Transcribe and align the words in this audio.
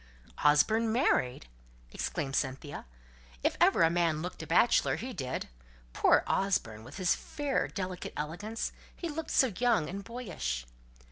"Osborne 0.43 0.91
married!" 0.91 1.45
exclaimed 1.91 2.35
Cynthia. 2.35 2.87
"If 3.43 3.55
ever 3.61 3.83
a 3.83 3.91
man 3.91 4.23
looked 4.23 4.41
a 4.41 4.47
bachelor, 4.47 4.95
he 4.95 5.13
did. 5.13 5.47
Poor 5.93 6.23
Osborne! 6.25 6.83
with 6.83 6.97
his 6.97 7.13
fair 7.13 7.67
delicate 7.67 8.13
elegance, 8.17 8.71
he 8.95 9.07
looked 9.09 9.29
so 9.29 9.53
young 9.55 9.87
and 9.87 10.03
boyish!" 10.03 10.65